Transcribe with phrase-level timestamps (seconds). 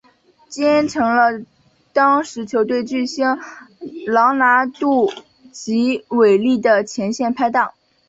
[0.49, 1.45] 基恩成为了
[1.93, 3.37] 当时球队的巨星
[4.07, 5.11] 朗拿度
[5.51, 7.71] 及韦利的前线拍挡。